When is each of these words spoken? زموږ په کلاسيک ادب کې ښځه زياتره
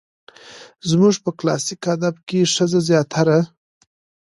زموږ 0.89 1.15
په 1.23 1.31
کلاسيک 1.39 1.81
ادب 1.95 2.15
کې 2.27 2.51
ښځه 2.53 2.79
زياتره 2.89 3.39